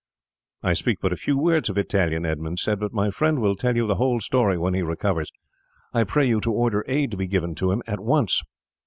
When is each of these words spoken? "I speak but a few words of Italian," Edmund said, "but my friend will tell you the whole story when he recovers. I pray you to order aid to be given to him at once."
"I 0.63 0.73
speak 0.73 0.97
but 0.99 1.13
a 1.13 1.15
few 1.15 1.37
words 1.37 1.69
of 1.69 1.77
Italian," 1.77 2.25
Edmund 2.25 2.57
said, 2.57 2.79
"but 2.79 2.91
my 2.91 3.11
friend 3.11 3.39
will 3.39 3.55
tell 3.55 3.75
you 3.75 3.85
the 3.85 3.97
whole 3.97 4.19
story 4.19 4.57
when 4.57 4.73
he 4.73 4.81
recovers. 4.81 5.31
I 5.93 6.05
pray 6.05 6.27
you 6.27 6.41
to 6.41 6.51
order 6.51 6.83
aid 6.87 7.11
to 7.11 7.17
be 7.17 7.27
given 7.27 7.53
to 7.53 7.71
him 7.71 7.83
at 7.85 7.99
once." 7.99 8.41